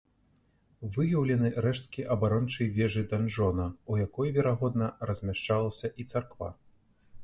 Выяўлены 0.95 1.51
рэшткі 1.65 2.07
абарончай 2.17 2.73
вежы-данжона, 2.79 3.69
у 3.93 4.01
якой, 4.07 4.27
верагодна, 4.41 4.93
размяшчалася 5.11 5.97
і 6.01 6.13
царква. 6.15 6.55